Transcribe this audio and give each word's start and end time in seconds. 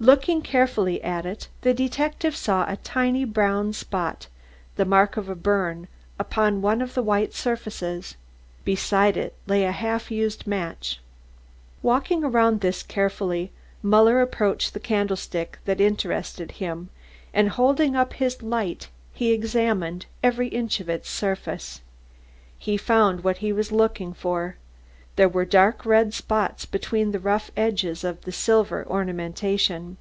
Looking 0.00 0.42
carefully 0.42 1.02
at 1.02 1.26
it 1.26 1.48
the 1.62 1.74
detective 1.74 2.36
saw 2.36 2.70
a 2.70 2.76
tiny 2.76 3.24
brown 3.24 3.72
spot, 3.72 4.28
the 4.76 4.84
mark 4.84 5.16
of 5.16 5.28
a 5.28 5.34
burn, 5.34 5.88
upon 6.20 6.62
one 6.62 6.80
of 6.80 6.94
the 6.94 7.02
white 7.02 7.34
surfaces. 7.34 8.14
Beside 8.64 9.16
it 9.16 9.34
lay 9.48 9.64
a 9.64 9.72
half 9.72 10.08
used 10.08 10.46
match. 10.46 11.00
Walking 11.82 12.22
around 12.22 12.60
this 12.60 12.84
carefully, 12.84 13.50
Muller 13.82 14.20
approached 14.20 14.72
the 14.72 14.78
candlestick 14.78 15.58
that 15.64 15.80
interested 15.80 16.52
him 16.52 16.90
and 17.34 17.48
holding 17.48 17.96
up 17.96 18.12
his 18.12 18.40
light 18.40 18.90
he 19.12 19.32
examined 19.32 20.06
every 20.22 20.46
inch 20.46 20.78
of 20.78 20.88
its 20.88 21.10
surface. 21.10 21.80
He 22.56 22.76
found 22.76 23.24
what 23.24 23.38
he 23.38 23.52
was 23.52 23.72
looking 23.72 24.14
for. 24.14 24.58
There 25.16 25.28
were 25.28 25.44
dark 25.44 25.84
red 25.84 26.14
spots 26.14 26.64
between 26.64 27.10
the 27.10 27.18
rough 27.18 27.50
edges 27.56 28.04
of 28.04 28.20
the 28.20 28.30
silver 28.30 28.86
ornamentation. 28.88 29.96